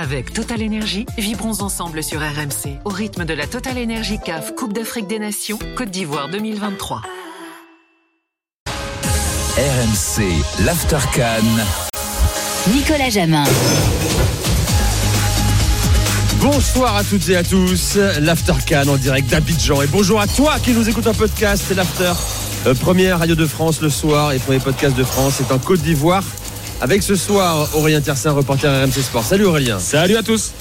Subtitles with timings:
[0.00, 4.72] Avec Total Énergie, vibrons ensemble sur RMC au rythme de la Total Énergie CAF Coupe
[4.72, 7.02] d'Afrique des Nations Côte d'Ivoire 2023.
[9.56, 10.22] RMC,
[10.64, 11.42] l'Aftercan.
[12.72, 13.42] Nicolas Jamin.
[16.42, 19.82] Bonsoir à toutes et à tous, l'Aftercan en direct d'Abidjan.
[19.82, 22.12] Et bonjour à toi qui nous écoute en podcast, c'est l'After.
[22.66, 25.80] Euh, première radio de France le soir et premier podcast de France, c'est en Côte
[25.80, 26.22] d'Ivoire.
[26.80, 29.24] Avec ce soir Aurélien Tersin, reporter RMC Sport.
[29.24, 29.80] Salut Aurélien.
[29.80, 30.52] Salut à tous.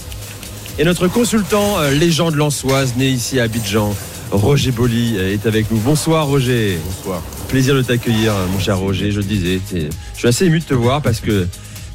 [0.79, 3.95] Et notre consultant, euh, légende lançoise, né ici à Abidjan,
[4.31, 5.77] Roger Boli, euh, est avec nous.
[5.77, 6.79] Bonsoir Roger.
[6.83, 7.21] Bonsoir.
[7.49, 9.11] Plaisir de t'accueillir, euh, mon cher Roger.
[9.11, 11.47] Je le disais, je suis assez ému de te voir parce que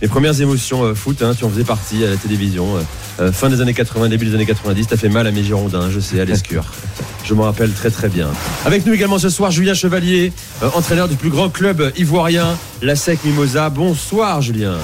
[0.03, 2.77] les premières émotions euh, foot, hein, tu en faisais partie à la télévision.
[2.77, 2.81] euh,
[3.21, 5.91] euh, fin des années 80, début des années 90, t'as fait mal à mes Girondins,
[5.91, 6.65] je sais, à l'escure.
[7.25, 8.27] Je m'en rappelle très très bien.
[8.67, 10.33] Avec nous également ce soir, Julien Chevalier,
[10.65, 13.71] euh, entraîneur du plus grand club ivoirien, la SEC Mimosa.
[13.71, 14.75] Bonsoir Julien.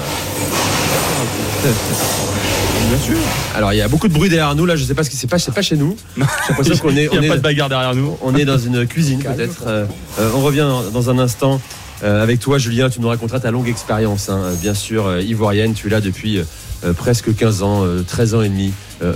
[2.87, 3.17] Bien sûr.
[3.55, 5.17] Alors il y a beaucoup de bruit derrière nous là, je sais pas ce qui
[5.17, 5.97] s'est passé, c'est pas chez nous.
[6.17, 8.17] J'ai l'impression qu'on est, Il on n'y a est, pas de bagarre derrière nous.
[8.21, 9.63] on est dans une cuisine peut-être.
[10.33, 11.59] On revient dans un instant
[12.03, 15.21] euh, avec toi Julien, tu nous raconteras ta longue expérience, hein, euh, bien sûr, euh,
[15.21, 18.71] ivoirienne, tu es là depuis euh, presque 15 ans, euh, 13 ans et demi.
[19.01, 19.13] euh,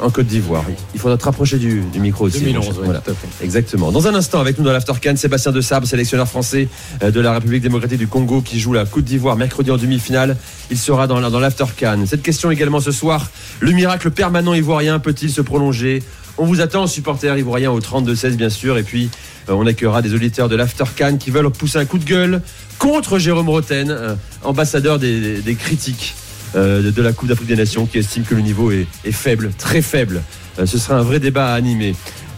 [0.00, 0.64] en Côte d'Ivoire.
[0.94, 2.40] Il faudra te rapprocher du, du micro aussi.
[2.40, 2.72] 2011, mon cher.
[2.80, 3.00] oui, Voilà.
[3.00, 3.44] tout à fait.
[3.44, 3.92] Exactement.
[3.92, 6.66] Dans un instant, avec nous dans l'Aftercan, Sébastien de Sabre, sélectionneur français
[7.04, 10.36] euh, de la République démocratique du Congo, qui joue la Côte d'Ivoire mercredi en demi-finale.
[10.72, 12.00] Il sera dans, dans l'Aftercan.
[12.06, 13.30] Cette question également ce soir
[13.60, 16.02] le miracle permanent ivoirien peut-il se prolonger
[16.38, 18.78] On vous attend, supporters ivoiriens, au 32-16, bien sûr.
[18.78, 19.10] Et puis,
[19.48, 22.40] euh, on accueillera des auditeurs de l'Aftercan qui veulent pousser un coup de gueule
[22.78, 26.14] contre Jérôme Roten, euh, ambassadeur des, critiques
[26.56, 29.82] euh, de, la Coupe d'Afrique des Nations, qui estime que le niveau est, faible, très
[29.82, 30.22] faible.
[30.64, 31.94] Ce sera un vrai débat à animer.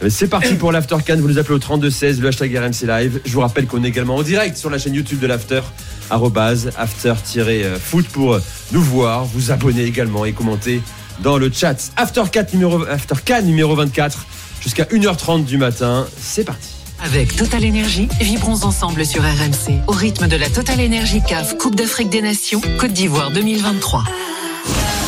[0.08, 1.16] C'est parti pour l'Aftercan.
[1.16, 3.20] Vous nous appelez au 3216, le hashtag RMC Live.
[3.24, 5.62] Je vous rappelle qu'on est également en direct sur la chaîne YouTube de l'After,
[6.10, 8.38] after-foot pour
[8.72, 10.80] nous voir, vous abonner également et commenter
[11.20, 11.92] dans le chat.
[11.96, 14.26] Aftercan numéro, Aftercan numéro 24
[14.60, 16.06] jusqu'à 1h30 du matin.
[16.20, 16.68] C'est parti.
[17.04, 21.74] Avec Total Énergie, vibrons ensemble sur RMC au rythme de la Total Énergie CAF Coupe
[21.74, 24.04] d'Afrique des Nations Côte d'Ivoire 2023.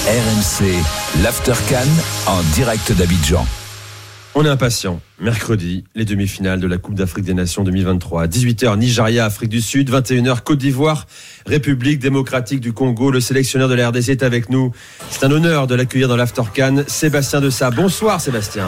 [0.06, 1.88] RMC, l'Aftercan
[2.26, 3.46] en direct d'Abidjan.
[4.38, 5.00] On est impatient.
[5.18, 8.26] Mercredi, les demi-finales de la Coupe d'Afrique des Nations 2023.
[8.26, 9.90] 18h, Nigeria, Afrique du Sud.
[9.90, 11.06] 21h, Côte d'Ivoire,
[11.46, 13.10] République démocratique du Congo.
[13.10, 14.72] Le sélectionneur de la RDC est avec nous.
[15.08, 16.82] C'est un honneur de l'accueillir dans l'Aftercan.
[16.86, 17.70] Sébastien de Sa.
[17.70, 18.66] Bonsoir, Sébastien.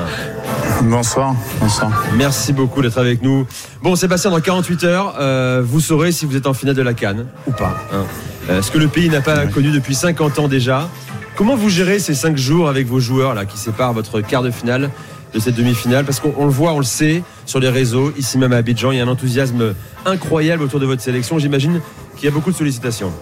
[0.84, 2.03] Bonsoir, bonsoir.
[2.17, 3.47] Merci beaucoup d'être avec nous.
[3.83, 6.95] Bon, Sébastien, dans 48 heures, euh, vous saurez si vous êtes en finale de la
[6.95, 7.77] Cannes ou pas.
[7.93, 8.06] hein.
[8.49, 10.89] Euh, ce que le pays n'a pas connu depuis 50 ans déjà.
[11.37, 14.50] Comment vous gérez ces 5 jours avec vos joueurs là, qui séparent votre quart de
[14.50, 14.91] finale
[15.34, 18.39] de cette demi-finale Parce qu'on on le voit, on le sait sur les réseaux, ici
[18.39, 19.75] même à Abidjan, il y a un enthousiasme
[20.06, 21.39] incroyable autour de votre sélection.
[21.39, 21.81] J'imagine
[22.16, 23.12] qu'il y a beaucoup de sollicitations.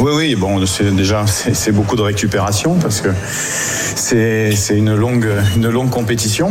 [0.00, 0.58] Oui, oui, bon,
[0.92, 3.10] déjà c'est beaucoup de récupération parce que
[3.94, 6.50] c'est une longue une longue compétition,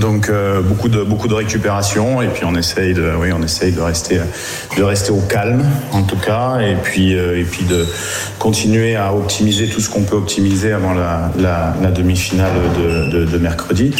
[0.00, 3.72] donc euh, beaucoup de beaucoup de récupération et puis on essaye de oui on essaye
[3.72, 4.20] de rester
[4.76, 7.84] de rester au calme en tout cas et puis euh, et puis de
[8.38, 13.94] continuer à optimiser tout ce qu'on peut optimiser avant la, demi-finale de, mercredi.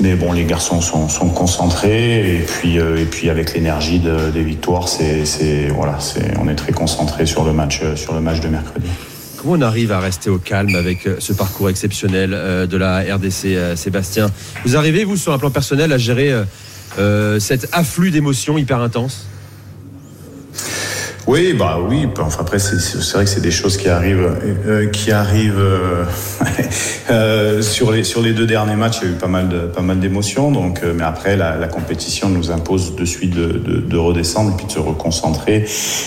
[0.00, 4.42] Mais bon, les garçons sont, concentrés et puis euh, et puis avec l'énergie de- des
[4.42, 7.82] victoires, c'est voilà, c'est on est très concentré sur le match
[8.20, 8.88] match de mercredi.
[9.36, 13.00] Comment on arrive à rester au calme avec euh, ce parcours exceptionnel euh, de la
[13.00, 14.30] RDC, euh, Sébastien?
[14.64, 16.34] Vous arrivez, vous, sur un plan personnel, à gérer
[17.38, 19.26] cet afflux d'émotions hyper intense
[21.26, 22.06] Oui, bah oui.
[22.20, 22.76] Enfin après, c'est
[23.14, 24.30] vrai que c'est des choses qui arrivent,
[24.66, 26.04] euh, qui arrivent euh,
[27.10, 28.98] euh, sur les sur les deux derniers matchs.
[29.02, 30.52] Il y a eu pas mal de pas mal d'émotions.
[30.52, 34.52] Donc, euh, mais après, la, la compétition nous impose de suite de, de, de redescendre
[34.52, 35.64] et puis de se reconcentrer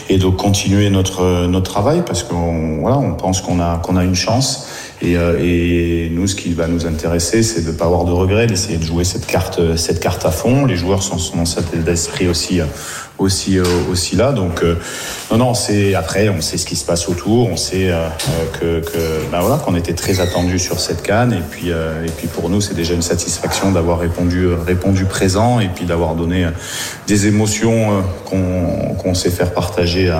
[0.07, 4.05] et de continuer notre notre travail parce qu'on voilà, on pense qu'on a qu'on a
[4.05, 4.69] une chance.
[5.01, 8.47] Et, euh, et nous, ce qui va nous intéresser, c'est de pas avoir de regrets,
[8.47, 10.65] d'essayer de jouer cette carte, cette carte à fond.
[10.65, 12.65] Les joueurs sont, sont dans cet état d'esprit aussi, euh,
[13.19, 14.31] aussi, euh, aussi là.
[14.31, 14.75] Donc, euh,
[15.31, 18.07] non, non, c'est après, on sait ce qui se passe autour, on sait euh,
[18.59, 18.81] que,
[19.31, 21.33] ben voilà, qu'on était très attendu sur cette canne.
[21.33, 25.67] Et puis, et puis pour nous, c'est déjà une satisfaction d'avoir répondu, répondu présent et
[25.67, 26.47] puis d'avoir donné
[27.07, 30.13] des émotions qu'on sait faire partager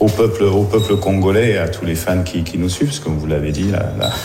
[0.00, 2.88] au peuple, au peuple congolais et à tous les fans qui, nous suivent.
[2.88, 3.72] Parce que comme vous l'avez dit,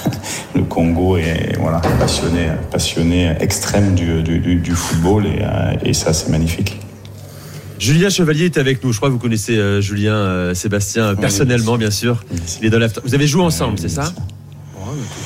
[0.56, 5.26] le Congo est voilà passionné, passionné extrême du, football
[5.84, 6.80] et ça, c'est magnifique.
[7.80, 8.92] Julien Chevalier est avec nous.
[8.92, 12.24] Je crois que vous connaissez euh, Julien euh, Sébastien personnellement, bien sûr.
[12.60, 13.02] Il est dans l'after.
[13.04, 14.14] Vous avez joué ensemble, c'est ça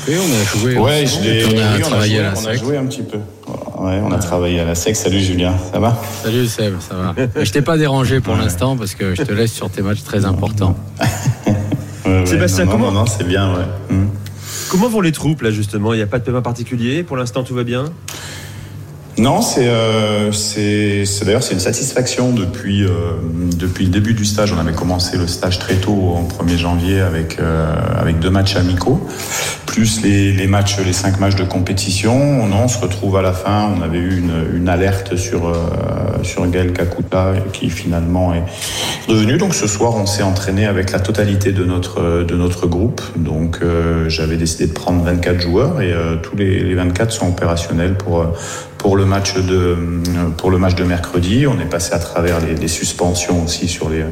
[0.07, 0.77] on a joué.
[0.77, 1.45] Ouais, je l'ai.
[1.45, 3.17] on a oui, travaillé joué, à la on a joué un petit peu.
[3.79, 4.95] Ouais, on a travaillé à la SEC.
[4.95, 7.15] Salut Julien, ça va Salut Seb, ça va.
[7.43, 10.25] Je t'ai pas dérangé pour l'instant parce que je te laisse sur tes matchs très
[10.25, 10.75] importants.
[12.05, 13.95] Ouais, Sébastien, non, comment- non, non, c'est bien, ouais.
[13.95, 14.07] Mm.
[14.69, 15.93] Comment vont les troupes là justement?
[15.93, 17.01] Il n'y a pas de paiement particulier?
[17.01, 17.85] Pour l'instant tout va bien?
[19.19, 22.89] Non, c'est euh, c'est d'ailleurs c'est une satisfaction depuis euh,
[23.57, 24.51] depuis le début du stage.
[24.53, 28.55] On avait commencé le stage très tôt, en 1er janvier, avec euh, avec deux matchs
[28.55, 29.07] amicaux,
[29.67, 32.47] plus les, matchs, les cinq matchs de compétition.
[32.47, 33.71] Non, on se retrouve à la fin.
[33.77, 35.53] On avait eu une, alerte sur
[36.23, 38.43] sur Gaël Kakuta qui finalement est
[39.07, 39.37] revenu.
[39.37, 43.01] Donc ce soir, on s'est entraîné avec la totalité de notre de notre groupe.
[43.15, 43.59] Donc
[44.07, 45.93] j'avais décidé de prendre 24 joueurs et
[46.23, 48.25] tous les, les 24 sont opérationnels pour
[48.83, 49.77] pour le match de
[50.37, 51.47] pour le match de mercredi.
[51.47, 54.03] On est passé à travers les, les suspensions aussi sur les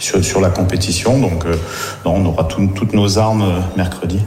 [0.00, 1.20] sur, sur la compétition.
[1.20, 1.54] Donc euh,
[2.04, 4.18] non, on aura tout- toutes nos armes euh, mercredi.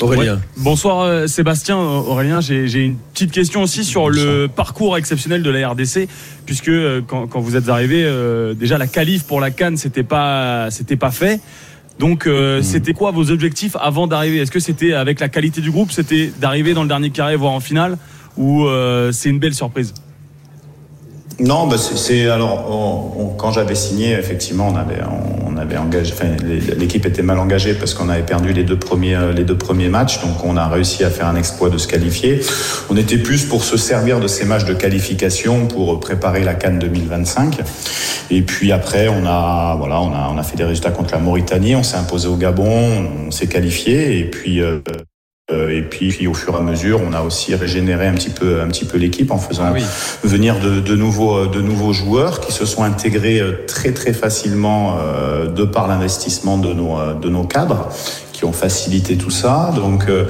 [0.00, 0.40] Aurélien Ouais.
[0.58, 5.50] Bonsoir euh, Sébastien, Aurélien, j'ai j'ai une petite question aussi sur le parcours exceptionnel de
[5.50, 6.06] la RDC,
[6.46, 10.04] puisque euh, quand, quand vous êtes arrivé, euh, déjà la qualif pour la Cannes, c'était
[10.04, 11.40] pas, c'était pas fait.
[11.98, 14.38] Donc, euh, c'était quoi vos objectifs avant d'arriver?
[14.38, 17.50] Est-ce que c'était avec la qualité du groupe, c'était d'arriver dans le dernier carré, voire
[17.50, 17.98] en finale,
[18.38, 19.92] ou euh, c'est une belle surprise
[21.40, 25.00] Non, bah c'est- alors quand j'avais signé, effectivement, on avait
[25.46, 26.12] on avait engagé.
[26.76, 29.88] L'équipe était mal engagée parce qu'on avait perdu les deux premiers euh, les deux premiers
[29.88, 32.40] matchs, donc on a réussi à faire un exploit de se qualifier.
[32.90, 36.78] On était plus pour se servir de ces matchs de qualification pour préparer la Cannes
[36.78, 37.58] 2025.
[38.30, 41.20] Et puis après, on a voilà, on a on a fait des résultats contre la
[41.20, 44.60] Mauritanie, on s'est imposé au Gabon, on s'est qualifié, et puis.
[44.60, 44.80] euh,
[45.50, 48.60] et puis, puis, au fur et à mesure, on a aussi régénéré un petit peu,
[48.60, 49.82] un petit peu l'équipe en faisant Ah oui.
[50.22, 54.98] venir de, de nouveaux, de nouveaux joueurs qui se sont intégrés euh, très très facilement
[54.98, 57.88] euh, de par l'investissement de nos, euh, de nos cadres
[58.38, 59.72] qui ont facilité tout ça.
[59.74, 60.26] Donc, euh,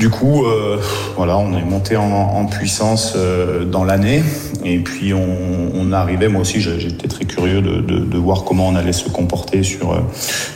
[0.00, 0.78] du coup, euh,
[1.14, 4.22] voilà, on est monté en, puissance euh, dans l'année.
[4.64, 9.10] Et puis, on, arrivait, moi aussi, j'étais très curieux de, voir comment on allait se
[9.10, 10.02] comporter sur,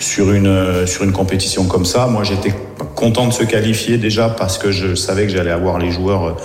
[0.00, 2.06] sur, une, sur une compétition comme ça.
[2.06, 2.54] Moi, j'étais
[2.94, 6.36] content de se qualifier déjà parce que je savais que j'allais avoir les joueurs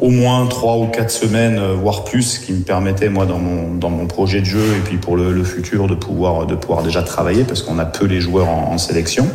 [0.00, 3.90] au moins trois ou quatre semaines, voire plus, qui me permettait, moi, dans mon, dans
[3.90, 7.02] mon projet de jeu et puis pour le, le futur, de pouvoir, de pouvoir déjà
[7.02, 9.28] travailler parce qu'on a peu les joueurs en sélection.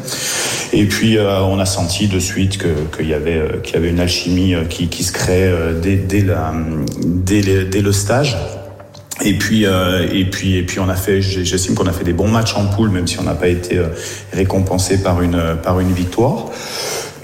[0.74, 2.58] Et puis, euh, on a senti de suite
[2.96, 5.96] qu'il y, avait, euh, qu'il y avait une alchimie euh, qui, qui se crée dès,
[5.96, 6.54] dès, la,
[7.06, 8.38] dès, dès le stage.
[9.24, 11.22] Et puis, euh, et puis, et puis, on a fait.
[11.22, 13.80] J'estime qu'on a fait des bons matchs en poule, même si on n'a pas été
[14.34, 16.48] récompensé par une par une victoire.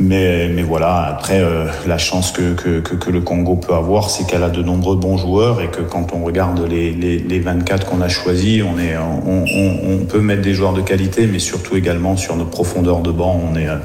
[0.02, 4.64] Mais, voilà, après, euh, la chance que, le Congo peut avoir, c'est qu'elle a de
[4.64, 8.64] nombreux bons joueurs et que quand on regarde les, les, les 24 qu'on a choisis,
[8.64, 13.40] on, peut mettre des joueurs de qualité, mais surtout également sur notre profondeur de banc,
[13.52, 13.78] on est, euh,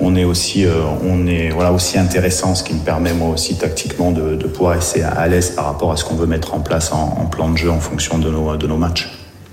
[0.00, 5.26] euh, aussi intéressant, ce qui me permet moi aussi tactiquement de, de pouvoir rester à
[5.28, 7.80] l'aise par rapport à ce qu'on veut mettre en place en, plan de jeu en
[7.80, 9.10] fonction de nos, de nos matchs.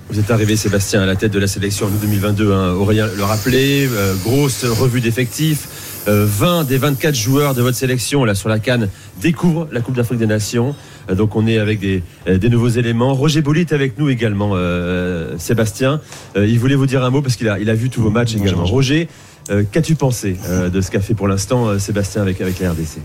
[0.10, 2.54] Vous êtes arrivé, Sébastien, à la tête de la sélection en 2022.
[2.54, 2.74] Hein.
[2.76, 3.90] Aurélien le rappelait,
[4.24, 5.68] grosse revue d'effectifs.
[6.08, 8.88] Euh, 20 des 24 joueurs de votre sélection là sur la Cannes
[9.22, 10.74] découvrent la Coupe d'Afrique des Nations.
[11.10, 13.14] Euh, donc on est avec des, euh, des nouveaux éléments.
[13.14, 16.00] Roger Bolit est avec nous également, euh, Sébastien.
[16.38, 18.10] Euh, il voulait vous dire un mot parce qu'il a, il a vu tous vos
[18.10, 18.64] matchs Bonjour, également.
[18.66, 18.74] Roger.
[18.74, 19.08] Roger,
[19.50, 22.72] euh, qu'as-tu pensé euh, de ce qu'a fait pour l'instant euh, Sébastien avec, avec la
[22.72, 23.00] RDC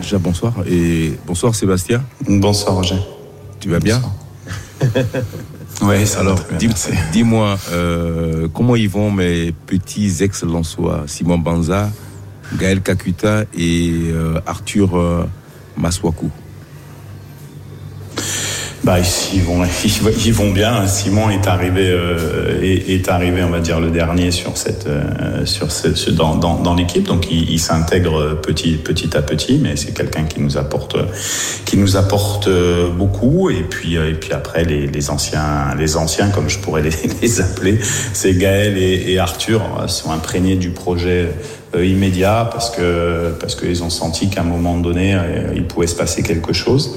[0.00, 2.96] Déjà bonsoir et bonsoir Sébastien, Bonsoir Roger.
[3.60, 4.02] tu vas bien?
[5.82, 6.70] Oui, Alors dis-
[7.12, 11.90] dis-moi euh, comment ils vont mes petits ex-Lensois, Simon Banza,
[12.58, 15.24] Gaël Kakuta et euh, Arthur euh,
[15.76, 16.30] Maswaku.
[18.86, 18.98] Bah,
[19.34, 19.64] ils vont,
[20.24, 20.86] ils vont bien.
[20.86, 25.72] Simon est arrivé, euh, est, arrivé, on va dire, le dernier sur cette, euh, sur
[25.72, 27.02] ce, ce- dans, dans, dans l'équipe.
[27.02, 30.96] Donc, il, s'intègre petit, petit à petit, mais c'est quelqu'un qui nous apporte,
[31.64, 33.50] qui nous apporte euh, beaucoup.
[33.50, 36.90] Et puis, euh, et puis après, les, les anciens, les anciens, comme je pourrais les,
[37.22, 37.80] les appeler,
[38.12, 41.30] c'est Gaël et, et Arthur, euh, sont imprégnés du projet
[41.84, 45.94] immédiat parce que parce qu'ils ont senti qu'à un moment donné euh, il pouvait se
[45.94, 46.96] passer quelque chose.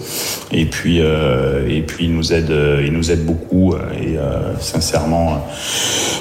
[0.51, 4.17] Et puis euh, et puis ils nous aident euh, ils nous aident beaucoup euh, et
[4.17, 5.45] euh, sincèrement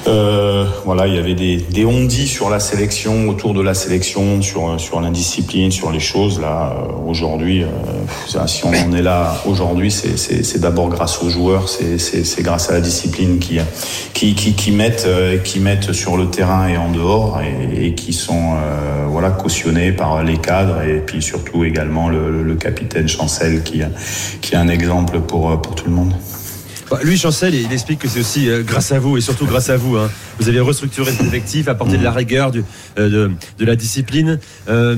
[0.06, 4.42] euh, voilà il y avait des des ondits sur la sélection autour de la sélection
[4.42, 6.40] sur sur l'indiscipline sur les choses.
[6.40, 11.22] Là euh, aujourd'hui euh, si on en est là aujourd'hui c'est c'est c'est d'abord grâce
[11.22, 13.58] aux joueurs c'est c'est c'est grâce à la discipline qui
[14.14, 18.12] qui qui, qui mettent euh, qui mettent sur le terrain et en dehors et qui
[18.12, 23.82] sont euh, voilà cautionnés par les cadres et puis surtout également le, capitaine Chancel qui
[24.40, 26.14] qui est un exemple pour pour tout le monde.
[26.90, 29.68] Bah, Lui, Chancel, il explique que c'est aussi euh, grâce à vous et surtout grâce
[29.68, 29.96] à vous.
[29.98, 30.08] hein.
[30.40, 32.64] Vous avez restructuré cet effectif, apporté de la rigueur, du-
[32.98, 34.38] euh, de, de la discipline.
[34.70, 34.96] Euh,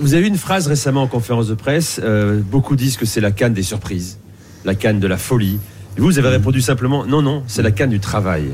[0.00, 2.00] vous avez eu une phrase récemment en conférence de presse.
[2.04, 4.18] euh, beaucoup disent que c'est la canne des surprises,
[4.64, 5.58] la canne de la folie.
[5.96, 8.44] Et vous, vous avez répondu simplement non, non, c'est la canne du travail.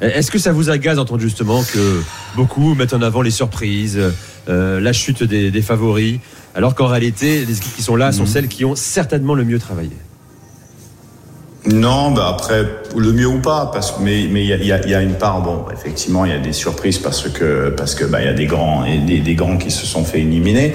[0.00, 2.02] Est-ce que ça vous agace d'entendre justement que
[2.34, 3.98] beaucoup mettent en avant les surprises,
[4.48, 6.18] euh, la chute des, des favoris,
[6.54, 8.28] alors qu'en réalité, les équipes qui sont là sont Mhm.
[8.28, 9.90] celles qui ont certainement le mieux travaillé?
[11.66, 12.64] Non, bah après,
[12.96, 15.42] le mieux ou pas, parce mais mais il y a, y y a une part,
[15.42, 18.32] bon, effectivement, il y a des surprises parce que parce que bah il y a
[18.32, 20.72] des grands et des, des grands qui se sont fait éliminer,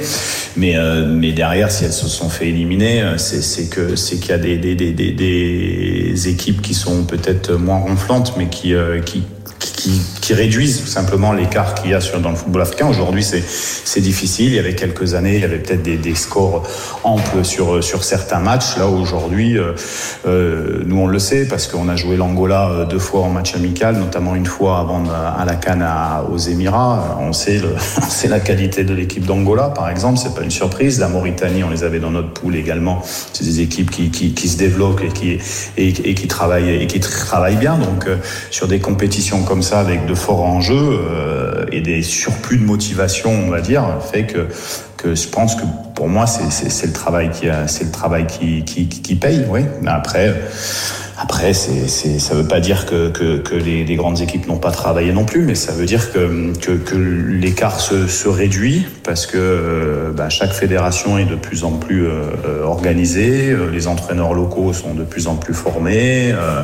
[0.56, 4.18] mais euh, mais derrière, si elles se sont fait éliminer, euh, c'est c'est que c'est
[4.18, 8.48] qu'il y a des des, des des des équipes qui sont peut-être moins ronflantes, mais
[8.48, 9.24] qui euh, qui
[9.72, 12.88] qui, réduisent tout simplement l'écart qu'il y a sur, dans le football africain.
[12.88, 14.48] Aujourd'hui, c'est difficile.
[14.48, 16.64] Il y avait quelques années, il y avait peut-être des, scores
[17.04, 18.78] amples sur, certains matchs.
[18.78, 19.74] Là, aujourd'hui, euh,
[20.28, 23.56] euh, nous, on le sait parce qu'on a joué l'Angola euh, deux fois en match
[23.56, 25.86] amical, notamment une fois avant à la Cannes
[26.32, 27.18] aux Émirats.
[27.22, 27.62] On sait,
[28.28, 30.20] la qualité de l'équipe d'Angola, par exemple.
[30.22, 31.00] C'est pas une surprise.
[31.00, 33.02] La Mauritanie, on les avait dans notre poule également.
[33.34, 37.78] C'est des équipes qui, se développent et qui, travaillent et qui travaillent bien.
[37.78, 38.08] Donc,
[38.52, 43.32] sur des compétitions comme ça, avec de forts enjeux euh, et des surplus de motivation,
[43.32, 44.48] on va dire, fait que
[44.98, 45.62] que je pense que
[45.94, 49.62] pour moi c'est le travail qui c'est le travail qui qui paye, oui.
[49.86, 50.34] Après
[51.18, 54.58] après c'est c'est ça veut pas dire que que, que les, les grandes équipes n'ont
[54.58, 58.86] pas travaillé non plus, mais ça veut dire que que, que l'écart se, se réduit
[59.04, 63.70] parce que euh, bah, chaque fédération est de plus en plus euh, euh, organisée, euh,
[63.72, 66.64] les entraîneurs locaux sont de plus en plus formés euh,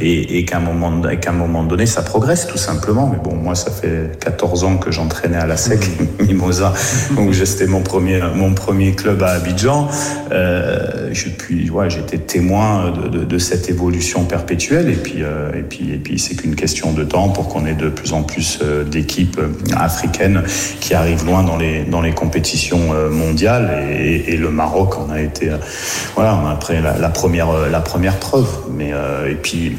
[0.00, 3.06] et, et qu'à un moment et qu'à un moment donné ça progresse tout simplement.
[3.06, 5.88] Mais bon, moi ça fait 14 ans que j'entraînais à la SEC
[6.20, 6.72] Mimosa,
[7.14, 9.88] donc c'était mon premier mon premier club à Abidjan.
[10.32, 13.91] Euh, je puis ouais, j'étais témoin de, de, de cette évolution
[14.28, 14.90] perpétuelle.
[14.90, 17.74] Et puis euh, et puis et puis c'est qu'une question de temps pour qu'on ait
[17.74, 20.42] de plus en plus euh, d'équipes euh, africaines
[20.80, 23.88] qui arrivent loin dans les dans les compétitions mondiales.
[23.98, 25.50] Et, le Maroc on a été
[26.14, 28.48] voilà on a pris la, première la première preuve.
[28.70, 28.90] Mais
[29.30, 29.76] et puis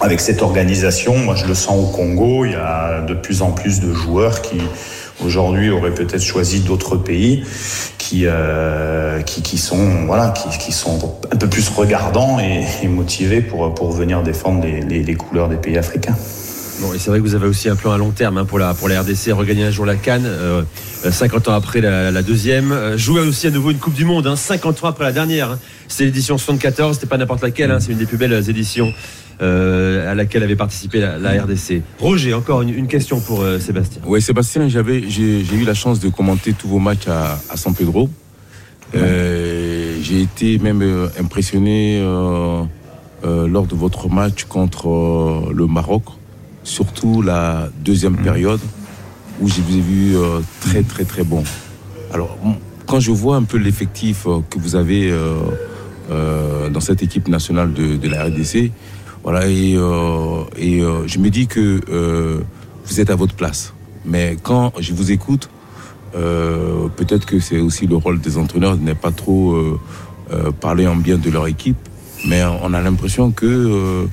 [0.00, 3.52] avec cette organisation, moi je le sens au Congo, il y a de plus en
[3.52, 4.56] plus de joueurs qui
[5.24, 7.44] aujourd'hui auraient peut-être choisi d'autres pays
[8.04, 13.40] qui, euh, qui, qui sont voilà qui, qui sont un peu plus regardants et, motivés
[13.40, 16.16] pour, pour venir défendre les, les, couleurs des pays africains.
[16.80, 18.58] Bon, et c'est vrai que vous avez aussi un plan à long terme hein, pour,
[18.58, 20.62] la, pour la RDC, regagner un jour la Cannes, euh,
[21.06, 24.04] euh, 50 ans après la, la deuxième, euh, jouer aussi à nouveau une Coupe du
[24.04, 25.52] Monde, hein, 50 ans après la dernière.
[25.52, 25.58] hein.
[25.88, 28.92] C'est l'édition 74, c'était pas n'importe laquelle, hein, c'est une des plus belles éditions
[29.42, 31.82] euh, à laquelle avait participé la, la RDC.
[31.98, 34.00] Roger, encore une, une question pour euh, Sébastien.
[34.06, 37.74] Oui, Sébastien, j'avais, j'ai, eu la chance de commenter tous vos matchs à, à San
[37.74, 38.08] Pedro.
[38.94, 42.00] Euh, j'ai été même impressionné
[43.24, 46.04] lors de votre match contre le Maroc,
[46.62, 48.60] surtout la deuxième période
[49.40, 50.14] où je vous ai vu
[50.60, 51.42] très très très bon.
[52.12, 52.38] Alors,
[52.86, 55.12] quand je vois un peu l'effectif que vous avez
[56.08, 58.70] dans cette équipe nationale de, de la RDC,
[59.24, 62.40] voilà, et, euh, et euh, je me dis que euh,
[62.84, 63.72] vous êtes à votre place.
[64.04, 65.48] Mais quand je vous écoute,
[66.14, 69.80] euh, peut-être que c'est aussi le rôle des entraîneurs de ne pas trop euh,
[70.30, 71.78] euh, parler en bien de leur équipe,
[72.28, 74.06] mais on a l'impression que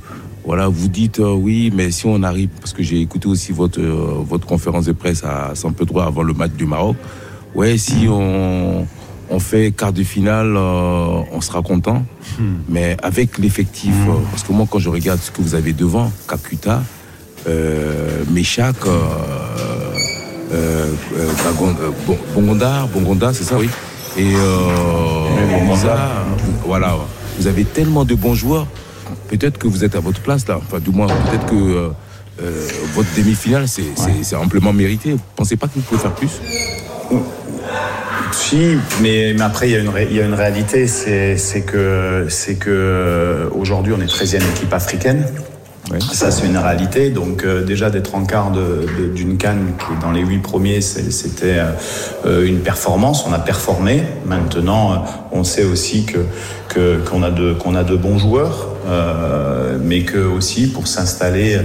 [0.43, 4.47] voilà, vous dites oui, mais si on arrive, parce que j'ai écouté aussi votre votre
[4.47, 6.95] conférence de presse à San Pedro avant le match du Maroc,
[7.53, 8.87] ouais, si on
[9.31, 12.03] on fait quart de finale, euh, on sera content,
[12.67, 16.11] mais avec l'effectif, euh, parce que moi quand je regarde ce que vous avez devant,
[16.27, 16.83] Kakuta,
[17.47, 18.91] euh, Meshak, euh,
[22.35, 23.69] Bongonda, Bongonda, c'est ça, oui.
[24.17, 24.33] Et
[25.65, 26.25] Moussa,
[26.65, 26.97] voilà.
[27.37, 28.67] Vous avez tellement de bons joueurs.
[29.29, 30.57] Peut-être que vous êtes à votre place là.
[30.57, 31.91] Enfin, du moins, peut-être que
[32.93, 35.13] votre demi-finale, c'est amplement mérité.
[35.13, 36.41] Vous pensez pas que vous pouvez faire plus?
[38.31, 41.37] Si, mais, mais après il y a une, ré- il y a une réalité, c'est
[41.37, 45.25] c'est que c'est que euh, aujourd'hui on est 13e équipe africaine.
[45.91, 45.97] Ouais.
[45.99, 47.09] Ça, c'est une réalité.
[47.09, 51.59] Donc, euh, déjà d'être en quart d'une canne qui est dans les huit premiers, c'était
[52.25, 53.25] euh, une performance.
[53.27, 54.03] On a performé.
[54.25, 54.95] Maintenant, euh,
[55.33, 56.19] on sait aussi que
[56.69, 61.55] que- qu'on a de qu'on a de bons joueurs, euh, mais que aussi pour s'installer
[61.57, 61.61] euh,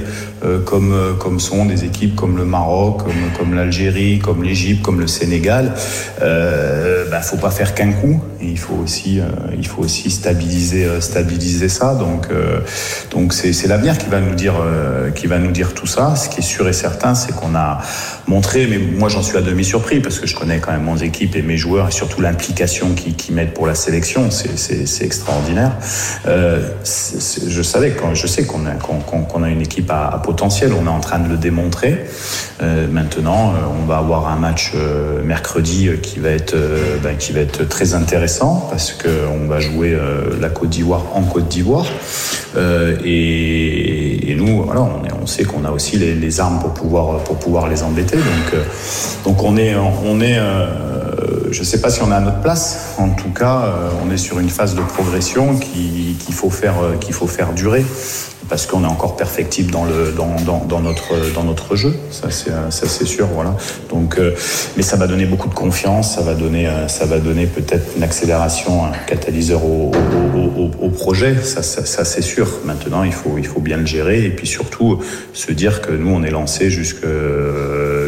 [0.64, 3.02] comme euh, comme sont des équipes comme le Maroc,
[3.38, 5.74] comme l'Algérie, comme l'Égypte, comme le Sénégal,
[6.22, 8.20] euh, bah, faut pas faire qu'un coup.
[8.40, 9.24] Il faut aussi euh,
[9.56, 11.94] il faut aussi stabiliser euh, stabiliser ça.
[11.94, 12.60] Donc euh,
[13.10, 16.14] donc c'est l'avenir qui va nous dire euh, qui va nous dire tout ça.
[16.16, 17.80] Ce qui est sûr et certain, c'est qu'on a
[18.28, 20.96] montré, mais moi j'en suis à demi surpris parce que je connais quand même mon
[20.96, 25.72] équipe et mes joueurs et surtout l'implication qu'ils qui mettent pour la sélection, c'est extraordinaire.
[26.26, 30.35] Euh, je savais quand je sais qu'on a qu'on a une équipe à, à potentiel,
[30.42, 32.06] on est en train de le démontrer.
[32.62, 36.56] Euh, maintenant, euh, on va avoir un match euh, mercredi qui va être
[37.02, 39.96] ben, qui va être très intéressant parce que on va jouer
[40.40, 41.86] la Côte d'Ivoire en Côte d'Ivoire
[43.04, 47.36] et, nous voilà on est on sait qu'on a aussi les, armes pour pouvoir, pour
[47.36, 48.16] pouvoir les embêter.
[48.16, 48.60] Donc,
[49.24, 50.38] donc on est, on est
[51.50, 52.94] je ne sais pas si on à notre place.
[52.98, 53.72] En tout cas,
[54.04, 56.74] on est sur une phase de progression qu'il faut, faire,
[57.10, 57.84] faut faire durer
[58.48, 63.26] parce qu'on est encore perfectible dans, notre, jeu, ça c'est sûr.
[63.26, 63.56] Voilà.
[63.90, 64.34] Donc, euh,
[64.76, 67.96] mais ça va donner beaucoup de confiance, ça va donner, euh, ça va donner peut-être
[67.96, 69.90] une accélération, un catalyseur au,
[70.96, 72.48] projet, ça, c'est sûr.
[72.64, 75.00] Maintenant, il faut, bien le gérer et puis surtout
[75.32, 76.70] se dire que nous, on est lancé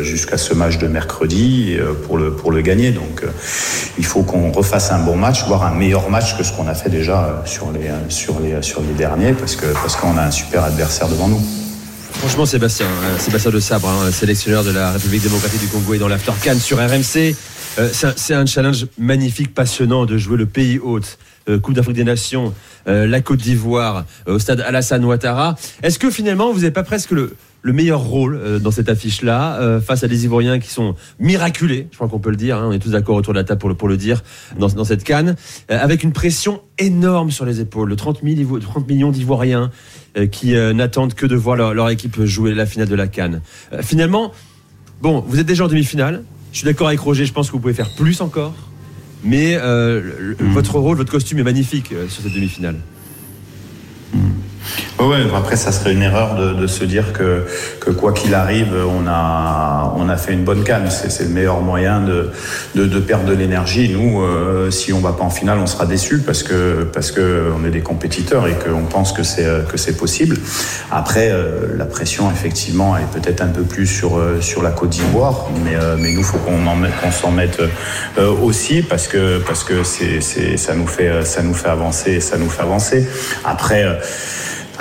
[0.03, 2.91] jusqu'à ce match de mercredi euh, pour le, pour le gagner.
[2.91, 3.23] Donc,
[3.99, 6.75] il faut qu'on refasse un bon match, voire un meilleur match que ce qu'on a
[6.75, 10.31] fait déjà sur les, sur les, sur les derniers, parce que parce qu'on a un
[10.31, 11.41] super adversaire devant nous.
[12.19, 15.99] Franchement, Sébastien, euh, Sébastien de Sabre, hein, sélectionneur de la République démocratique du Congo et
[15.99, 17.37] dans l'After Cannes sur RMC.
[17.79, 21.17] Euh, c'est un, challenge magnifique, passionnant de jouer le pays hôte.
[21.49, 22.53] Euh, Coupe d'Afrique des Nations,
[22.87, 25.57] la Côte d'Ivoire, au stade Alassane Ouattara.
[25.83, 30.05] Est-ce que finalement, vous n'avez pas presque le, le meilleur rôle dans cette affiche-là, face
[30.05, 32.79] à des Ivoiriens qui sont miraculés, je crois qu'on peut le dire, hein, on est
[32.79, 34.23] tous d'accord autour de la table pour le, pour le dire,
[34.59, 35.35] dans, dans cette canne,
[35.69, 38.21] avec une pression énorme sur les épaules, 30,
[38.61, 39.71] 30 millions d'Ivoiriens
[40.17, 43.41] euh, qui euh, n'attendent que de voir leur, équipe jouer la finale de la Cannes.
[43.73, 44.33] Euh, finalement,
[45.03, 46.25] bon, vous êtes déjà en demi-finale.
[46.53, 48.55] Je suis d'accord avec Roger, je pense que vous pouvez faire plus encore.
[49.25, 50.53] Mais mmh.
[50.53, 52.77] votre rôle, votre costume est magnifique sur cette demi-finale.
[55.01, 57.47] Ouais, après, ça serait une erreur de, de se dire que,
[57.79, 60.91] que quoi qu'il arrive, on a, on a fait une bonne canne.
[60.91, 62.33] C'est le meilleur moyen de,
[62.75, 63.89] de, de perdre de l'énergie.
[63.91, 67.53] Nous, euh, si on va pas en finale, on sera déçu parce que parce que
[67.65, 70.37] est des compétiteurs et qu'on pense que c'est que c'est possible.
[70.91, 74.91] Après, euh, la pression, effectivement, est peut-être un peu plus sur euh, sur la Côte
[74.91, 76.59] d'Ivoire, mais mais nous, faut qu'on
[77.03, 77.63] qu'on s'en mette
[78.43, 80.21] aussi parce que parce que c'est
[80.57, 83.07] ça nous fait ça nous fait avancer, ça nous fait avancer.
[83.45, 83.85] Après.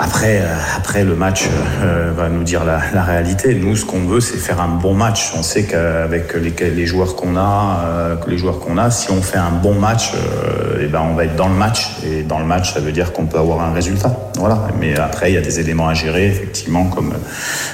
[0.00, 1.48] Après, euh, après le match
[1.82, 3.56] euh, va nous dire la, réalité.
[3.56, 5.32] Nous, ce qu'on veut, c'est faire un bon match.
[5.36, 9.38] On sait qu'avec les, joueurs qu'on a, euh, les joueurs qu'on a, si on fait
[9.38, 11.96] un bon match, et eh ben on va être dans le match.
[12.06, 14.12] Et dans le match, ça veut dire qu'on peut avoir un résultat.
[14.36, 14.68] Voilà.
[14.78, 17.14] Mais après, il y a des éléments à gérer, effectivement, comme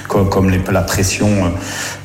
[0.07, 1.27] comme, la pression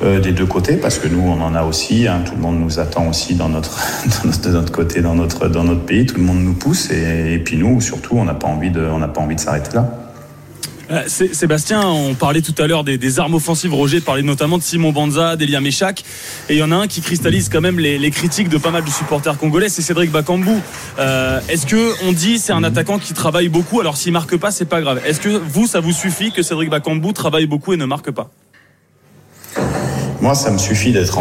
[0.01, 2.07] des deux côtés, parce que nous, on en a aussi.
[2.07, 3.79] Hein, tout le monde nous attend aussi dans notre
[4.43, 6.05] de notre côté, dans notre dans notre pays.
[6.05, 8.81] Tout le monde nous pousse, et, et puis nous, surtout, on n'a pas envie de
[8.81, 9.89] on n'a pas envie de s'arrêter là.
[10.91, 13.73] Euh, Sébastien, on parlait tout à l'heure des, armes offensives.
[13.73, 16.03] Roger parlait notamment de Simon Banza, d'Elia Meshak.
[16.49, 18.83] Et il y en a un qui cristallise quand même les, critiques de pas mal
[18.83, 20.51] de supporters congolais, c'est Cédric Bakambu.
[20.99, 23.79] Euh, est-ce que on dit c'est un attaquant qui travaille beaucoup?
[23.79, 25.01] Alors s'il marque pas, c'est pas grave.
[25.05, 28.29] Est-ce que vous, ça vous suffit que Cédric Bakambu travaille beaucoup et ne marque pas?
[30.19, 31.17] Moi, ça me suffit d'être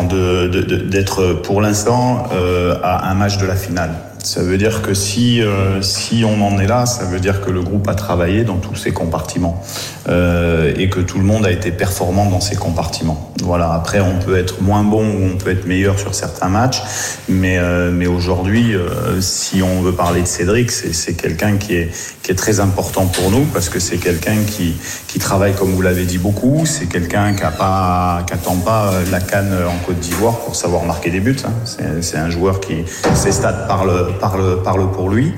[0.88, 3.94] d'être pour l'instant euh, à un match de la finale.
[4.22, 7.50] Ça veut dire que si, euh, si on en est là, ça veut dire que
[7.50, 9.62] le groupe a travaillé dans tous ses compartiments
[10.08, 13.32] euh, et que tout le monde a été performant dans ses compartiments.
[13.42, 13.72] Voilà.
[13.72, 16.82] Après, on peut être moins bon ou on peut être meilleur sur certains matchs,
[17.28, 21.90] mais, euh, mais aujourd'hui, euh, si on veut parler de Cédric, c'est quelqu'un qui est,
[22.22, 24.74] qui est très important pour nous parce que c'est quelqu'un qui,
[25.06, 26.64] qui travaille, comme vous l'avez dit, beaucoup.
[26.66, 28.24] C'est quelqu'un qui n'attend pas,
[28.64, 31.36] pas la canne en Côte d'Ivoire pour savoir marquer des buts.
[31.44, 31.52] Hein.
[32.00, 35.32] C'est un joueur qui, ses stats parlent parle, pour lui.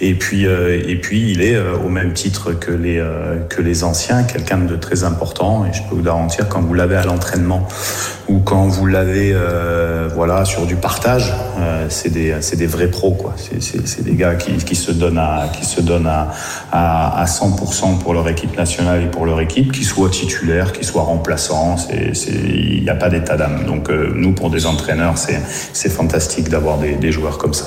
[0.00, 3.62] Et puis, euh, et puis il est euh, au même titre que les, euh, que
[3.62, 5.64] les anciens, quelqu'un de très important.
[5.64, 7.66] Et je peux vous garantir, quand vous l'avez à l'entraînement
[8.28, 9.34] ou quand vous l'avez
[10.14, 11.32] voilà, sur du partage,
[11.88, 13.12] c'est des, des vrais pros.
[13.12, 13.34] quoi.
[13.60, 16.30] C'est des gars qui, se donnent, à, qui se donnent à,
[16.70, 20.86] à, à 100% pour leur équipe nationale et pour leur équipe, qu'ils soient titulaires, qu'ils
[20.86, 21.76] soient remplaçants.
[21.92, 23.64] Il n'y a pas d'état d'âme.
[23.66, 27.66] Donc nous, pour des entraîneurs, c'est fantastique d'avoir des joueurs comme ça.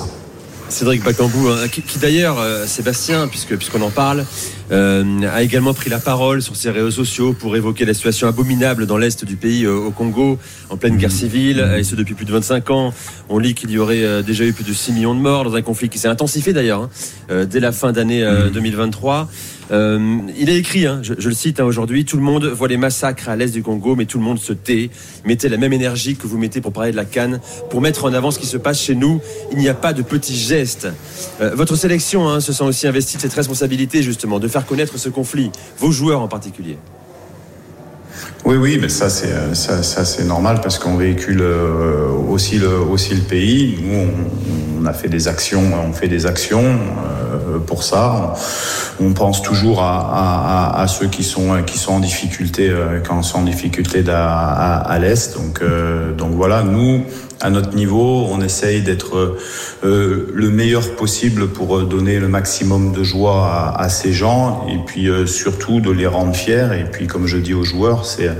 [0.68, 4.24] Cédric Bacambou, hein, qui, d'ailleurs, euh, Sébastien, puisque puisqu'on en parle,
[4.72, 8.86] euh, a également pris la parole sur ses réseaux sociaux pour évoquer la situation abominable
[8.86, 12.24] dans l'est du pays, euh, au Congo, en pleine guerre civile, et ce depuis plus
[12.24, 12.92] de 25 ans.
[13.28, 15.62] On lit qu'il y aurait déjà eu plus de 6 millions de morts dans un
[15.62, 16.88] conflit qui s'est intensifié d'ailleurs
[17.30, 19.28] hein, dès la fin d'année 2023.
[19.70, 22.76] Euh, il a écrit, hein, je, le cite hein, aujourd'hui, tout le monde voit les
[22.76, 24.90] massacres à l'est du Congo, mais tout le monde se tait.
[25.24, 28.12] Mettez la même énergie que vous mettez pour parler de la Cannes, pour mettre en
[28.12, 29.20] avant ce qui se passe chez nous.
[29.52, 30.88] Il n'y a pas de petits gestes.
[31.40, 34.98] Euh, votre sélection hein, se sent aussi investie de cette responsabilité, justement, de faire connaître
[34.98, 36.78] ce conflit, vos joueurs en particulier.
[38.46, 42.58] Oui, oui, mais ça c'est euh, ça, ça c'est normal parce qu'on véhicule euh, aussi
[42.60, 43.76] le aussi le pays.
[43.82, 48.34] Nous, on, on, a fait des actions, on fait des actions euh, pour ça.
[49.00, 49.98] On, pense toujours à,
[50.76, 52.72] à, à, ceux qui sont qui sont en difficulté
[53.04, 55.36] quand sont en difficulté à, à l'est.
[55.36, 55.60] Donc
[56.16, 57.02] donc voilà, nous
[57.40, 59.36] à notre niveau, on essaye d'être
[59.84, 65.08] euh, le meilleur possible pour donner le maximum de joie à, ces gens et puis
[65.08, 66.68] euh, surtout de les rendre fiers.
[66.80, 68.30] Et puis, comme je dis aux joueurs, c'est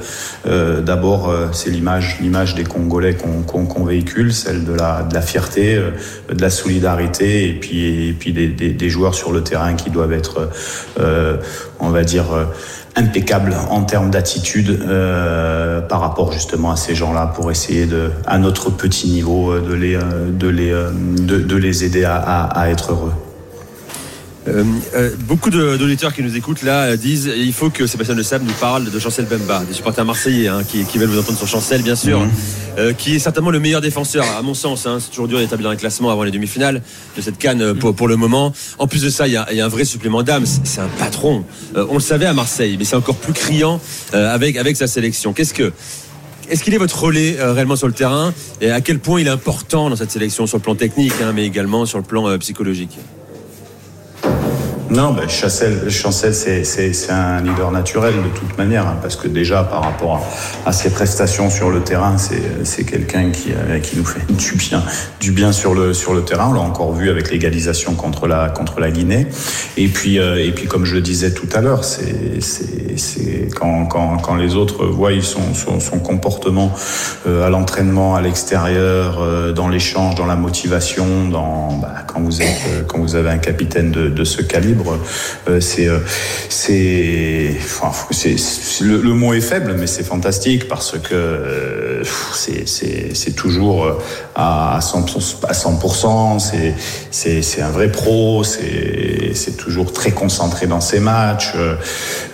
[0.46, 5.22] euh, d'abord euh, c'est l'image, l'image des Congolais qu'on véhicule, celle de la, de la
[5.22, 5.90] fierté, euh,
[6.32, 10.12] de la solidarité, et puis et puis des, des, joueurs sur le terrain qui doivent
[10.12, 10.50] être,
[11.00, 11.36] euh,
[11.80, 12.26] on va dire.
[12.96, 18.38] Impeccable en termes d'attitude euh, par rapport justement à ces gens-là pour essayer de, à
[18.38, 22.92] notre petit niveau, euh, de les, euh, de les, de, les aider à, à être
[22.92, 23.12] heureux.
[24.48, 24.62] Euh,
[24.94, 28.44] euh, beaucoup d'auditeurs qui nous écoutent là euh, disent il faut que Sébastien Le Sable
[28.46, 31.48] nous parle de Chancel Bemba, des supporters marseillais hein, qui, qui veulent vous entendre sur
[31.48, 32.30] Chancel bien sûr, Mhm.
[32.78, 34.86] euh, qui est certainement le meilleur défenseur à mon sens.
[34.86, 34.98] hein.
[35.00, 36.80] c'est toujours dur d'établir un classement avant les demi-finales
[37.16, 38.52] de cette canne pour, pour le moment.
[38.78, 40.44] En plus de ça, il y a, il y a un vrai supplément d'âme.
[40.46, 41.44] C'est un patron.
[41.74, 43.80] On le savait à Marseille, mais c'est encore plus criant
[44.12, 45.32] avec avec sa sélection.
[45.32, 45.72] Qu'est-ce que
[46.48, 48.32] est-ce qu'il est votre relais euh, réellement sur le terrain?
[48.60, 51.32] Et à quel point il est important dans cette sélection sur le plan technique, hein,
[51.34, 52.96] mais également sur le plan euh, psychologique?
[54.88, 59.64] Non, ben, Chancel, Chancel c'est, un leader naturel de toute manière, hein, parce que déjà
[59.64, 60.24] par rapport
[60.64, 64.82] à, ses prestations sur le terrain, c'est, quelqu'un qui, euh, qui nous fait du bien,
[65.18, 66.50] du bien sur le, sur le terrain.
[66.50, 69.26] On l'a encore vu avec l'égalisation contre la, contre la Guinée.
[69.76, 72.38] Et puis, euh, et puis comme je le disais tout à l'heure, c'est,
[73.56, 76.72] quand, quand, quand les autres voient son, son, son comportement
[77.26, 82.86] euh, à l'entraînement, à l'extérieur, dans l'échange, dans la motivation, dans, bah, quand vous êtes,
[82.86, 84.75] quand vous avez un capitaine de ce calibre,
[85.48, 86.00] euh, c'est, euh,
[88.80, 92.02] le, mot est faible, mais c'est fantastique parce que euh,
[92.34, 94.00] c'est, toujours
[94.34, 96.74] à 100%, à 100%,
[97.10, 101.52] c'est, un vrai pro, c'est, toujours très concentré dans ses matchs,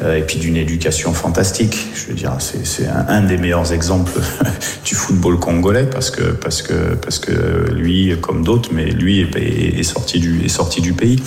[0.05, 1.89] et puis d'une éducation fantastique.
[1.95, 4.13] Je veux dire, c'est, un, des meilleurs exemples
[4.85, 9.83] du football congolais parce que, parce que, parce que lui, comme d'autres, mais lui est,
[9.83, 11.23] sorti du, est sorti du pays.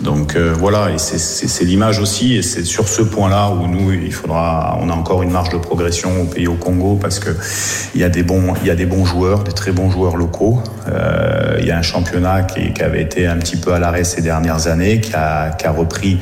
[0.00, 4.78] Donc voilà, et c'est, l'image aussi, et c'est sur ce point-là où nous, il faudra,
[4.80, 7.30] on a encore une marge de progression au pays au Congo parce que
[7.94, 10.16] il y a des bons, il y a des bons joueurs, des très bons joueurs
[10.16, 10.62] locaux.
[10.88, 14.22] Euh, il y a un championnat qui, avait été un petit peu à l'arrêt ces
[14.22, 16.18] dernières années, qui a, repris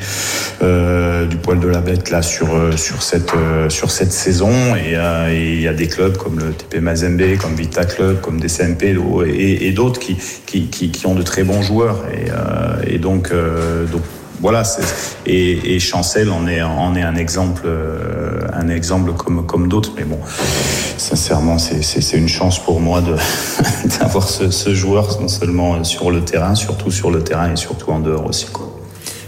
[0.61, 3.31] euh, du poil de la bête là sur euh, sur cette
[3.69, 4.95] sur cette saison et,
[5.31, 8.95] il y a des clubs comme le TP Mazembe, comme Vita Club, comme DCMP
[9.27, 12.03] et, et d'autres qui, qui, qui ont de très bons joueurs
[12.87, 13.31] et, donc
[14.41, 14.81] voilà, c'est-
[15.25, 19.91] et, et Chancel en est, en est un exemple, euh, un exemple comme, comme d'autres.
[19.97, 20.19] Mais bon,
[20.97, 23.01] sincèrement, c'est- une chance pour moi
[23.99, 27.91] d'avoir ce, ce joueur, non seulement sur le terrain, surtout sur le terrain et surtout
[27.91, 28.47] en dehors aussi.
[28.51, 28.75] Quoi.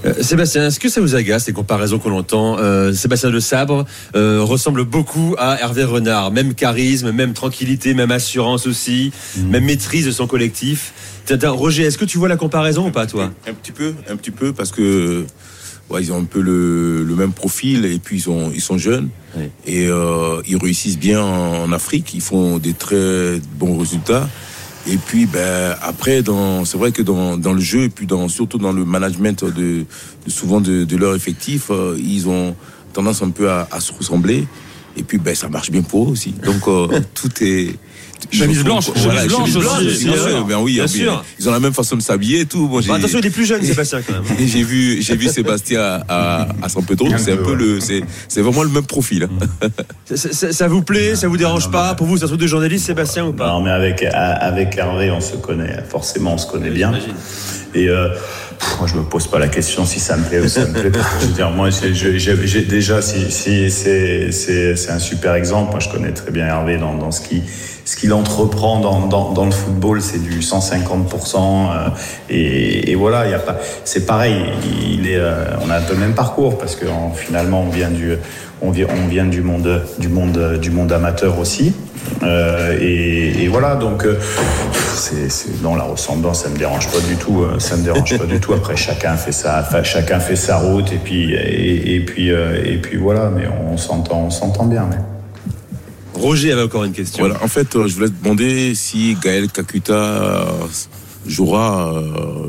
[0.03, 3.85] Euh, Sébastien, est-ce que ça vous agace les comparaisons qu'on entend Euh, Sébastien de Sabre
[4.15, 10.07] euh, ressemble beaucoup à Hervé Renard, même charisme, même tranquillité, même assurance aussi, même maîtrise
[10.07, 10.91] de son collectif.
[11.45, 13.31] Roger, est-ce que tu vois la comparaison ou pas toi?
[13.47, 15.25] Un petit peu, un petit peu, parce que
[15.89, 18.77] ouais, ils ont un peu le, le même profil et puis ils sont, ils sont
[18.77, 19.45] jeunes Oui.
[19.65, 22.13] et euh, ils réussissent bien en Afrique.
[22.13, 24.27] Ils font des très bons résultats.
[24.87, 26.23] Et puis, ben, après,
[26.65, 29.85] c'est vrai que dans, dans le jeu et puis dans, surtout dans le management de,
[30.25, 32.55] de souvent de, de leur effectif, euh, ils ont
[32.91, 34.47] tendance un peu à, à se ressembler.
[34.97, 36.31] Et puis, ben, ça marche bien pour eux aussi.
[36.31, 37.75] Donc, euh, tout est.
[38.31, 39.55] Chemise blanche, chemise blanche
[39.85, 40.45] aussi, bien bien sûr.
[40.45, 41.23] Ben oui, Bien bien sûr.
[41.39, 42.67] Ils ont la même façon de s'habiller et tout.
[42.67, 44.23] Bah, Attention, il est plus jeune, Sébastien, quand même.
[44.47, 47.07] j'ai vu, j'ai vu Sébastien à, à, San Pedro.
[47.17, 47.55] C'est un peu, ouais.
[47.57, 49.23] le, c'est, c'est vraiment le même profil.
[49.23, 49.67] hein.
[50.15, 53.25] Ça, vous plaît Ça vous dérange pas Pour vous, c'est un truc de journaliste, Sébastien,
[53.25, 56.91] ou pas Non, mais avec, avec Hervé, on se connaît, forcément, on se connaît bien.
[57.73, 58.09] Et euh,
[58.79, 60.89] moi, je me pose pas la question si ça me plaît ou ça me plaît
[60.91, 60.99] pas.
[61.21, 65.71] Je veux dire, moi, j'ai, déjà, si, si c'est, un super exemple.
[65.71, 67.43] Moi, je connais très bien Hervé dans, dans ce qui,
[67.85, 71.35] ce qu'il entreprend dans, dans, dans le football, c'est du 150%.
[71.35, 71.89] euh,
[72.29, 74.35] et, et voilà, il y a pas, c'est pareil.
[74.91, 77.69] Il est, euh, on a un peu le même parcours parce que en- finalement, on
[77.69, 78.15] vient du,
[78.61, 81.73] on vient, on vient du monde, du monde, du monde amateur aussi.
[82.23, 84.17] Euh, et, et voilà, donc euh,
[84.95, 87.41] c'est, non la ressemblance, ça me dérange pas du tout.
[87.43, 88.53] euh, Ça me dérange pas du tout.
[88.53, 92.77] Après, chacun fait sa, chacun fait sa route et puis et, et puis euh, et
[92.77, 93.29] puis voilà.
[93.29, 94.87] Mais on s'entend, on s'entend bien.
[94.89, 94.97] Mais.
[96.19, 97.23] Roger avait encore une question.
[97.25, 97.41] Voilà.
[97.43, 100.45] En fait, euh, je voulais te demander si Gaël Kakuta
[101.27, 102.47] jouera euh,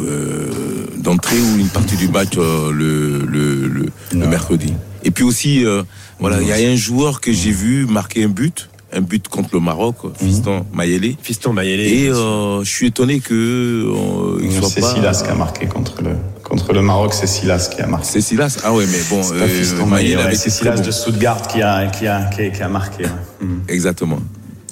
[0.00, 0.50] euh,
[0.98, 4.28] d'entrée ou une partie du match euh, le, le, le, le Non.
[4.28, 4.74] mercredi.
[5.06, 5.82] Et puis aussi, euh,
[6.18, 9.50] voilà, il y a un joueur que j'ai vu marquer un but, un but contre
[9.54, 11.14] le Maroc, Fiston Mayele.
[11.22, 11.80] Fiston Mayele.
[11.80, 14.94] Et euh, je suis étonné que euh, il soit C'est pas.
[14.94, 16.10] Silas qui a marqué contre le
[16.42, 17.14] contre le Maroc.
[17.14, 18.06] C'est Silas qui a marqué.
[18.10, 18.58] C'est Silas.
[18.64, 19.36] Ah ouais, mais bon, C'est
[19.76, 23.04] très Silas de Stuttgart qui a qui a qui a, qui a marqué.
[23.04, 23.46] ouais.
[23.46, 23.60] Mm.
[23.68, 24.18] Exactement.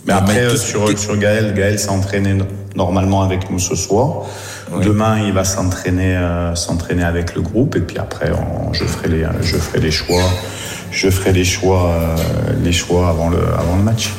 [0.06, 2.36] Mais après, euh, tout- sur, sur Gaël, Gaël s'est entraîné
[2.76, 4.26] normalement avec nous ce soir.
[4.82, 7.76] Demain, il va s'entraîner euh, s'entraîner avec le groupe.
[7.76, 10.22] Et puis après, on- je, ferai les, je ferai les choix.
[10.90, 12.16] Je ferai les choix, euh,
[12.62, 14.10] les choix avant, le, avant le match.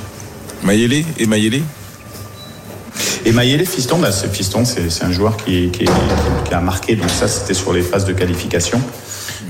[0.64, 1.62] Mayele et Mayele
[3.26, 6.96] Et Mayele Fiston, bah, ce Fiston, c'est c'est un joueur qui, qui, qui a marqué.
[6.96, 8.80] Donc ça, c'était sur les phases de qualification,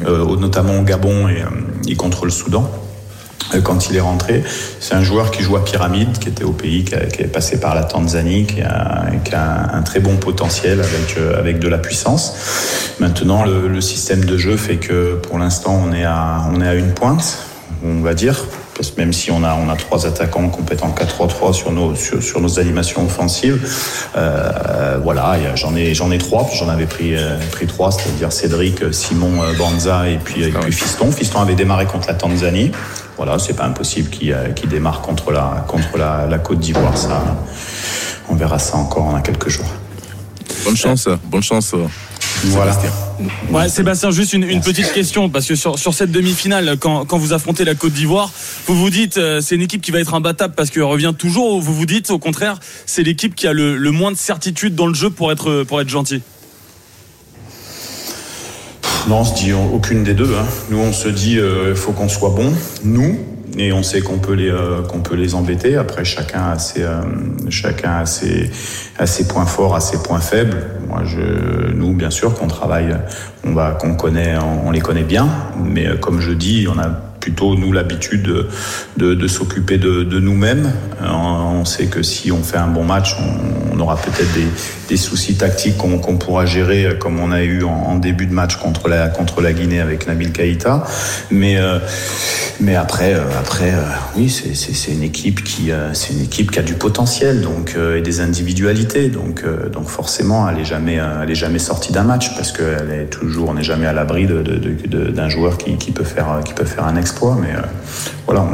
[0.05, 1.43] euh, notamment au Gabon et,
[1.87, 2.69] et contre le Soudan.
[3.53, 4.43] Euh, Quand il est rentré,
[4.79, 7.59] c'est un joueur qui joue à pyramide, qui était au pays, qui, qui est passé
[7.59, 11.67] par la Tanzanie, qui a, qui a un, très bon potentiel avec euh, avec de
[11.67, 12.95] la puissance.
[12.99, 16.67] Maintenant, le, le système de jeu fait que pour l'instant, on est à on est
[16.67, 17.39] à une pointe,
[17.83, 18.45] on va dire.
[18.75, 22.21] Parce que même si on a, on a trois attaquants compétents 4-3-3 sur nos, sur,
[22.21, 23.65] sur nos animations offensives,
[24.17, 28.33] euh, voilà, j'en ai, j'en ai trois, puis j'en avais pris, euh, pris trois, c'est-à-dire
[28.33, 31.11] Cédric, Simon, euh, Banza et puis, et puis Fiston.
[31.11, 32.71] Fiston avait démarré contre la Tanzanie.
[33.15, 36.97] Voilà, c'est pas impossible qu'il qu'il démarre contre la, contre la, la Côte d'Ivoire.
[36.97, 37.23] Ça,
[38.27, 39.71] on verra ça encore en quelques jours.
[40.65, 41.73] Bonne chance, bonne chance.
[42.45, 42.73] Euh, Voilà.
[42.73, 42.91] Sébastien.
[43.51, 47.17] Ouais, Sébastien, juste une, une petite question, parce que sur, sur cette demi-finale, quand, quand
[47.17, 48.31] vous affrontez la Côte d'Ivoire,
[48.67, 51.53] vous vous dites, euh, c'est une équipe qui va être imbattable parce qu'elle revient toujours,
[51.55, 54.75] ou vous vous dites, au contraire, c'est l'équipe qui a le, le moins de certitude
[54.75, 56.21] dans le jeu pour être, pour être gentil
[59.07, 60.33] Non, on se dit aucune des deux.
[60.35, 60.45] hein.
[60.69, 61.37] Nous, on se dit,
[61.69, 62.51] il faut qu'on soit bon,
[62.83, 63.19] nous,
[63.57, 65.77] et on sait qu'on peut les euh, qu'on peut les embêter.
[65.77, 67.01] Après, chacun a ses euh,
[67.49, 70.63] chacun a ses, points forts, a ses points faibles.
[70.87, 72.95] Moi, je, nous, bien sûr, qu'on travaille,
[73.43, 75.27] on va qu'on connaît, on, on les connaît bien,
[75.63, 76.89] mais euh, comme je dis, on a
[77.25, 78.45] plutôt nous l'habitude
[78.97, 80.71] de, s'occuper de, nous-mêmes.
[81.01, 83.15] Euh, On sait que si on fait un bon match,
[83.73, 84.29] on, aura peut-être
[84.87, 88.57] des, soucis tactiques qu'on pourra gérer, euh, comme on a eu en, début de match
[88.57, 90.83] contre la contre la Guinée avec Nabil Keïta.
[91.31, 91.79] Mais euh,
[92.59, 93.73] mais après après
[94.15, 99.09] oui, c'est une équipe qui une équipe qui a du potentiel donc et des individualités
[99.09, 100.99] donc donc forcément elle est jamais
[101.33, 106.05] jamais sortie d'un match parce qu'elle n'est jamais à l'abri d'un joueur qui, qui peut
[106.05, 107.61] faire qui peut faire un exploit mais euh,
[108.25, 108.45] voilà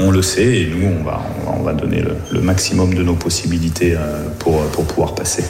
[0.00, 3.02] on le, sait et nous on va on va, on va donner le, maximum de
[3.02, 5.44] nos possibilités euh, pour pouvoir passer.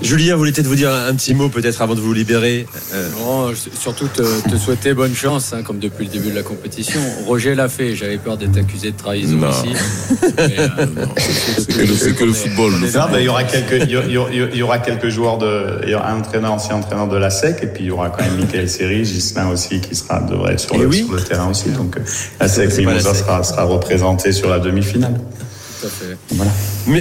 [0.00, 2.66] Julien voulait peut-être vous dire un petit mot peut-être avant de vous libérer.
[2.94, 6.42] Euh, Non, surtout te, te souhaiter bonne chance, hein, comme depuis le début de la
[6.42, 7.00] compétition.
[7.26, 9.50] Roger l'a fait, j'avais peur d'être accusé de trahison Non.
[10.36, 10.86] Mais, euh,
[11.58, 12.72] C'est que le, c'est que le football.
[12.72, 15.80] Non, ben, il y aura quelques, il y, aura- il y aura quelques joueurs de,
[15.84, 18.10] il y aura un entraîneur, ancien entraîneur de la SEC, et puis il y aura
[18.10, 21.04] quand même Michael Seri, Gislain aussi, qui sera, devrait être sur, Et le, oui.
[21.04, 21.70] sur le terrain aussi.
[21.70, 21.96] Donc,
[22.40, 25.14] la SEC Mimosa sera, sera représenté sur la demi-finale.
[25.80, 26.16] tout à fait.
[26.30, 26.50] Voilà.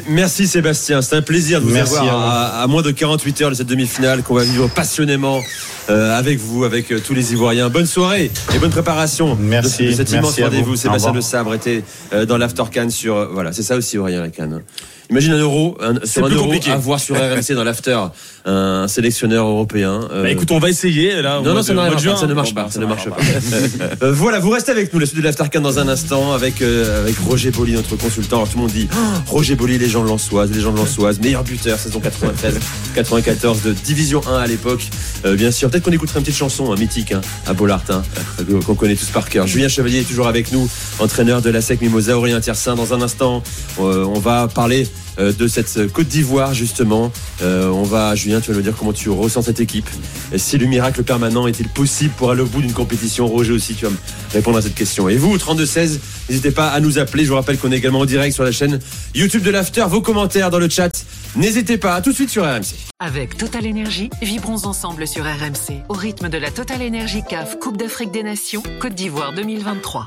[0.10, 3.56] Merci Sébastien, c'est un plaisir de vous Merci avoir à moins de 48 heures de
[3.56, 5.42] cette demi-finale qu'on va vivre passionnément
[5.90, 7.70] euh, avec vous, avec euh, tous les Ivoiriens.
[7.70, 10.72] Bonne soirée et bonne préparation Merci, de, de cet immense rendez-vous.
[10.72, 10.76] vous.
[10.76, 11.24] Sébastien revoir.
[11.24, 14.62] Sabre était euh, dans l'After Cannes sur euh, voilà, c'est ça aussi Ivoirien la Cannes.
[15.10, 16.70] Imagine un euro, un, sur un euro compliqué.
[16.70, 17.98] à voir sur RMC dans l'After
[18.44, 20.02] un sélectionneur européen.
[20.12, 21.40] euh, Bah écoute, on va essayer là.
[21.42, 22.18] non, non, ça, de- pas, juin.
[22.18, 23.16] ça ne marche Bon, pas, bah, ça ne marche pas.
[24.04, 27.04] Euh, voilà, vous restez avec nous, la suite de l'Aftercan dans un instant, avec, euh,
[27.04, 28.38] avec Roger Bolly, notre consultant.
[28.38, 28.98] Alors tout le monde dit Oh,
[29.28, 32.02] Roger Bolly, légende lançoise, légende lançoise, meilleur buteur, saison
[32.96, 34.88] 93-94 de Division 1 à l'époque.
[35.26, 38.02] Euh, bien sûr, peut-être qu'on écoutera une petite chanson, un mythique, hein, à Bollard, hein,
[38.40, 39.48] euh, qu'on connaît tous par cœur.
[39.48, 40.68] Julien Chevalier est toujours avec nous,
[41.00, 42.76] entraîneur de la SEC Mimosa, Aurélien Tiersin.
[42.76, 43.44] Dans un instant,
[43.80, 47.12] euh, on va parler de cette Côte d'Ivoire justement.
[47.42, 49.90] Euh, on va, Julien, tu vas nous dire comment tu ressens cette équipe.
[50.36, 53.86] Si le miracle permanent est-il possible pour aller au bout d'une compétition Roger aussi, tu
[53.86, 53.98] vas me
[54.34, 55.10] répondre à cette question.
[55.10, 56.00] Et vous, 32-16,
[56.30, 57.24] n'hésitez pas à nous appeler.
[57.24, 58.80] Je vous rappelle qu'on est également en direct sur la chaîne
[59.16, 59.86] YouTube de l'After.
[59.90, 61.96] Vos commentaires dans le chat, n'hésitez pas.
[61.96, 62.76] À tout de suite sur RMC.
[63.00, 67.78] Avec Total Énergie, vibrons ensemble sur RMC au rythme de la Total Énergie CAF Coupe
[67.78, 70.06] d'Afrique des Nations Côte d'Ivoire 2023.